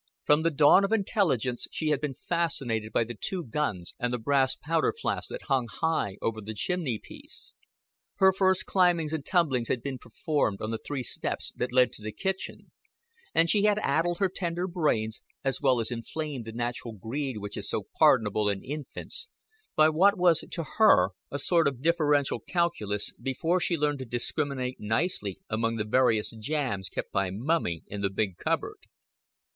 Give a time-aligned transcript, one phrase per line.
[0.23, 4.17] From the dawn of intelligence she had been fascinated by the two guns and the
[4.17, 7.53] brass powder flasks that hung high over the chimney place;
[8.15, 12.01] her first climbings and tumblings had been performed on the three steps that led to
[12.01, 12.71] the kitchen;
[13.35, 17.55] and she had addled her tender brains, as well as inflamed the natural greed which
[17.55, 19.29] is so pardonable in infants,
[19.75, 24.77] by what was to her a sort of differential calculus before she learned to discriminate
[24.79, 28.87] nicely among the various jams kept by Mummy in the big cupboard.